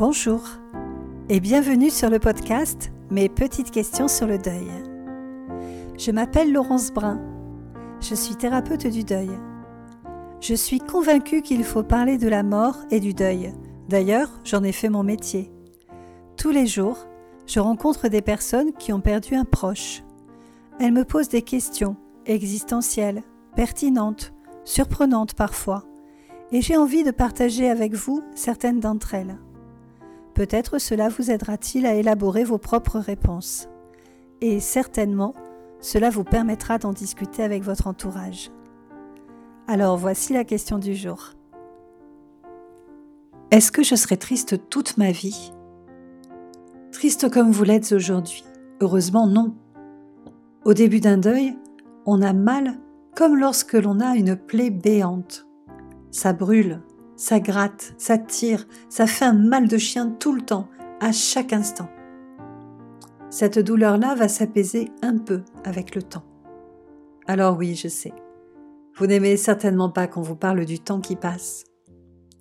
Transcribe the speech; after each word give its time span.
Bonjour 0.00 0.40
et 1.28 1.40
bienvenue 1.40 1.90
sur 1.90 2.08
le 2.08 2.18
podcast 2.18 2.90
Mes 3.10 3.28
petites 3.28 3.70
questions 3.70 4.08
sur 4.08 4.26
le 4.26 4.38
deuil. 4.38 4.66
Je 5.98 6.10
m'appelle 6.10 6.54
Laurence 6.54 6.90
Brun. 6.90 7.20
Je 8.00 8.14
suis 8.14 8.34
thérapeute 8.34 8.86
du 8.86 9.04
deuil. 9.04 9.28
Je 10.40 10.54
suis 10.54 10.78
convaincue 10.78 11.42
qu'il 11.42 11.64
faut 11.64 11.82
parler 11.82 12.16
de 12.16 12.28
la 12.28 12.42
mort 12.42 12.78
et 12.90 12.98
du 12.98 13.12
deuil. 13.12 13.52
D'ailleurs, 13.90 14.30
j'en 14.42 14.64
ai 14.64 14.72
fait 14.72 14.88
mon 14.88 15.02
métier. 15.02 15.52
Tous 16.38 16.50
les 16.50 16.66
jours, 16.66 17.06
je 17.46 17.60
rencontre 17.60 18.08
des 18.08 18.22
personnes 18.22 18.72
qui 18.72 18.94
ont 18.94 19.02
perdu 19.02 19.34
un 19.34 19.44
proche. 19.44 20.02
Elles 20.80 20.94
me 20.94 21.04
posent 21.04 21.28
des 21.28 21.42
questions 21.42 21.96
existentielles, 22.24 23.22
pertinentes, 23.54 24.32
surprenantes 24.64 25.34
parfois, 25.34 25.84
et 26.52 26.62
j'ai 26.62 26.78
envie 26.78 27.04
de 27.04 27.10
partager 27.10 27.68
avec 27.68 27.92
vous 27.92 28.22
certaines 28.34 28.80
d'entre 28.80 29.12
elles. 29.12 29.36
Peut-être 30.40 30.78
cela 30.78 31.10
vous 31.10 31.30
aidera-t-il 31.30 31.84
à 31.84 31.92
élaborer 31.92 32.44
vos 32.44 32.56
propres 32.56 32.98
réponses. 32.98 33.68
Et 34.40 34.58
certainement, 34.58 35.34
cela 35.82 36.08
vous 36.08 36.24
permettra 36.24 36.78
d'en 36.78 36.94
discuter 36.94 37.42
avec 37.42 37.62
votre 37.62 37.86
entourage. 37.86 38.50
Alors 39.68 39.98
voici 39.98 40.32
la 40.32 40.44
question 40.44 40.78
du 40.78 40.94
jour. 40.94 41.34
Est-ce 43.50 43.70
que 43.70 43.82
je 43.82 43.94
serai 43.94 44.16
triste 44.16 44.66
toute 44.70 44.96
ma 44.96 45.10
vie? 45.12 45.52
Triste 46.90 47.30
comme 47.30 47.50
vous 47.50 47.64
l'êtes 47.64 47.92
aujourd'hui 47.92 48.42
Heureusement 48.80 49.26
non. 49.26 49.54
Au 50.64 50.72
début 50.72 51.00
d'un 51.00 51.18
deuil, 51.18 51.54
on 52.06 52.22
a 52.22 52.32
mal 52.32 52.78
comme 53.14 53.36
lorsque 53.36 53.74
l'on 53.74 54.00
a 54.00 54.16
une 54.16 54.36
plaie 54.36 54.70
béante. 54.70 55.46
Ça 56.10 56.32
brûle, 56.32 56.80
ça 57.20 57.38
gratte, 57.38 57.92
ça 57.98 58.16
tire, 58.16 58.66
ça 58.88 59.06
fait 59.06 59.26
un 59.26 59.34
mal 59.34 59.68
de 59.68 59.76
chien 59.76 60.16
tout 60.18 60.32
le 60.32 60.40
temps, 60.40 60.68
à 61.00 61.12
chaque 61.12 61.52
instant. 61.52 61.90
Cette 63.28 63.58
douleur-là 63.58 64.14
va 64.14 64.26
s'apaiser 64.26 64.90
un 65.02 65.18
peu 65.18 65.42
avec 65.62 65.94
le 65.94 66.02
temps. 66.02 66.24
Alors 67.26 67.58
oui, 67.58 67.74
je 67.74 67.88
sais. 67.88 68.14
Vous 68.96 69.06
n'aimez 69.06 69.36
certainement 69.36 69.90
pas 69.90 70.06
qu'on 70.06 70.22
vous 70.22 70.34
parle 70.34 70.64
du 70.64 70.80
temps 70.80 71.02
qui 71.02 71.14
passe. 71.14 71.64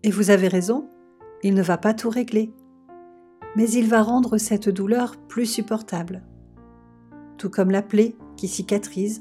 Et 0.04 0.12
vous 0.12 0.30
avez 0.30 0.48
raison, 0.48 0.90
il 1.44 1.56
ne 1.56 1.62
va 1.62 1.78
pas 1.78 1.94
tout 1.94 2.10
régler. 2.10 2.54
Mais 3.58 3.70
il 3.70 3.90
va 3.90 4.02
rendre 4.02 4.38
cette 4.38 4.70
douleur 4.70 5.18
plus 5.28 5.46
supportable. 5.46 6.24
Tout 7.38 7.50
comme 7.50 7.70
la 7.72 7.82
plaie 7.82 8.16
qui 8.38 8.48
cicatrise, 8.48 9.20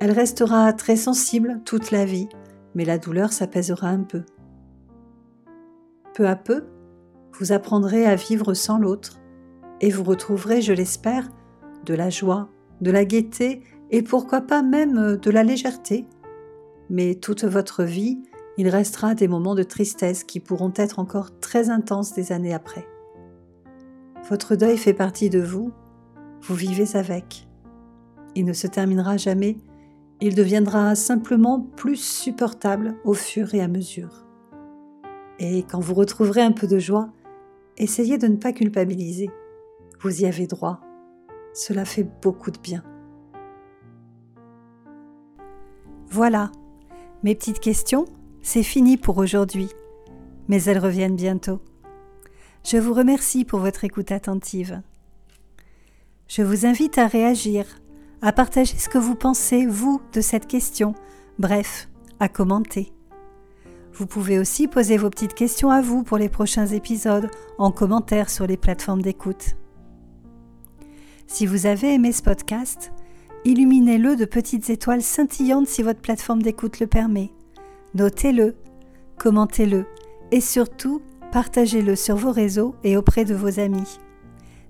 elle 0.00 0.12
restera 0.12 0.70
très 0.74 0.96
sensible 0.96 1.62
toute 1.64 1.92
la 1.92 2.04
vie, 2.04 2.28
mais 2.74 2.84
la 2.84 2.98
douleur 2.98 3.32
s'apaisera 3.32 3.88
un 3.88 4.02
peu. 4.02 4.22
Peu 6.16 6.26
à 6.26 6.34
peu, 6.34 6.64
vous 7.38 7.52
apprendrez 7.52 8.06
à 8.06 8.14
vivre 8.14 8.54
sans 8.54 8.78
l'autre 8.78 9.20
et 9.82 9.90
vous 9.90 10.02
retrouverez, 10.02 10.62
je 10.62 10.72
l'espère, 10.72 11.28
de 11.84 11.92
la 11.92 12.08
joie, 12.08 12.48
de 12.80 12.90
la 12.90 13.04
gaieté 13.04 13.60
et 13.90 14.00
pourquoi 14.00 14.40
pas 14.40 14.62
même 14.62 15.18
de 15.18 15.30
la 15.30 15.42
légèreté. 15.42 16.06
Mais 16.88 17.16
toute 17.16 17.44
votre 17.44 17.84
vie, 17.84 18.22
il 18.56 18.70
restera 18.70 19.14
des 19.14 19.28
moments 19.28 19.54
de 19.54 19.62
tristesse 19.62 20.24
qui 20.24 20.40
pourront 20.40 20.72
être 20.76 21.00
encore 21.00 21.38
très 21.38 21.68
intenses 21.68 22.14
des 22.14 22.32
années 22.32 22.54
après. 22.54 22.88
Votre 24.30 24.56
deuil 24.56 24.78
fait 24.78 24.94
partie 24.94 25.28
de 25.28 25.40
vous, 25.40 25.70
vous 26.40 26.54
vivez 26.54 26.96
avec. 26.96 27.46
Il 28.34 28.46
ne 28.46 28.54
se 28.54 28.66
terminera 28.66 29.18
jamais, 29.18 29.58
il 30.22 30.34
deviendra 30.34 30.94
simplement 30.94 31.60
plus 31.60 31.96
supportable 31.96 32.94
au 33.04 33.12
fur 33.12 33.54
et 33.54 33.60
à 33.60 33.68
mesure. 33.68 34.25
Et 35.38 35.62
quand 35.62 35.80
vous 35.80 35.94
retrouverez 35.94 36.42
un 36.42 36.52
peu 36.52 36.66
de 36.66 36.78
joie, 36.78 37.10
essayez 37.76 38.18
de 38.18 38.26
ne 38.26 38.36
pas 38.36 38.52
culpabiliser. 38.52 39.30
Vous 40.00 40.22
y 40.22 40.26
avez 40.26 40.46
droit. 40.46 40.80
Cela 41.52 41.84
fait 41.84 42.06
beaucoup 42.22 42.50
de 42.50 42.58
bien. 42.58 42.82
Voilà, 46.08 46.50
mes 47.22 47.34
petites 47.34 47.60
questions, 47.60 48.06
c'est 48.42 48.62
fini 48.62 48.96
pour 48.96 49.18
aujourd'hui, 49.18 49.68
mais 50.48 50.62
elles 50.62 50.78
reviennent 50.78 51.16
bientôt. 51.16 51.60
Je 52.64 52.78
vous 52.78 52.94
remercie 52.94 53.44
pour 53.44 53.60
votre 53.60 53.84
écoute 53.84 54.12
attentive. 54.12 54.80
Je 56.28 56.42
vous 56.42 56.66
invite 56.66 56.98
à 56.98 57.06
réagir, 57.06 57.66
à 58.22 58.32
partager 58.32 58.76
ce 58.76 58.88
que 58.88 58.98
vous 58.98 59.14
pensez, 59.14 59.66
vous, 59.66 60.00
de 60.12 60.20
cette 60.20 60.46
question, 60.46 60.94
bref, 61.38 61.88
à 62.18 62.28
commenter. 62.28 62.95
Vous 63.98 64.06
pouvez 64.06 64.38
aussi 64.38 64.68
poser 64.68 64.98
vos 64.98 65.08
petites 65.08 65.32
questions 65.32 65.70
à 65.70 65.80
vous 65.80 66.02
pour 66.02 66.18
les 66.18 66.28
prochains 66.28 66.66
épisodes 66.66 67.30
en 67.56 67.70
commentaire 67.70 68.28
sur 68.28 68.46
les 68.46 68.58
plateformes 68.58 69.00
d'écoute. 69.00 69.56
Si 71.26 71.46
vous 71.46 71.64
avez 71.64 71.94
aimé 71.94 72.12
ce 72.12 72.22
podcast, 72.22 72.92
illuminez-le 73.46 74.14
de 74.14 74.26
petites 74.26 74.68
étoiles 74.68 75.00
scintillantes 75.00 75.66
si 75.66 75.82
votre 75.82 76.02
plateforme 76.02 76.42
d'écoute 76.42 76.78
le 76.78 76.86
permet. 76.86 77.30
Notez-le, 77.94 78.56
commentez-le 79.18 79.86
et 80.30 80.42
surtout 80.42 81.00
partagez-le 81.32 81.96
sur 81.96 82.16
vos 82.16 82.32
réseaux 82.32 82.74
et 82.84 82.98
auprès 82.98 83.24
de 83.24 83.34
vos 83.34 83.60
amis. 83.60 83.98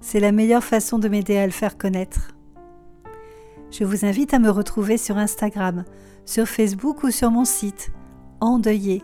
C'est 0.00 0.20
la 0.20 0.30
meilleure 0.30 0.62
façon 0.62 1.00
de 1.00 1.08
m'aider 1.08 1.36
à 1.36 1.46
le 1.46 1.52
faire 1.52 1.76
connaître. 1.76 2.30
Je 3.72 3.82
vous 3.82 4.04
invite 4.04 4.34
à 4.34 4.38
me 4.38 4.50
retrouver 4.50 4.98
sur 4.98 5.16
Instagram, 5.16 5.84
sur 6.24 6.46
Facebook 6.46 7.02
ou 7.02 7.10
sur 7.10 7.32
mon 7.32 7.44
site 7.44 7.90
Endeuillé 8.40 9.02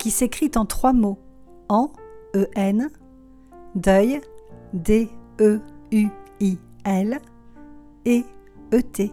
qui 0.00 0.10
s'écrit 0.10 0.50
en 0.56 0.64
trois 0.64 0.94
mots 0.94 1.18
en 1.68 1.92
E-N, 2.34 2.88
deuil, 3.74 4.20
D-E-U-I-L, 4.72 5.20
et 8.06 8.24
E-T. 8.72 9.12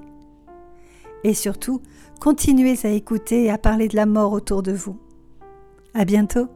Et 1.26 1.34
surtout, 1.34 1.82
continuez 2.22 2.78
à 2.84 2.90
écouter 2.90 3.44
et 3.44 3.52
à 3.52 3.58
parler 3.58 3.90
de 3.90 3.98
la 3.98 4.06
mort 4.06 4.32
autour 4.32 4.64
de 4.64 4.72
vous. 4.72 4.98
À 5.94 6.06
bientôt! 6.06 6.48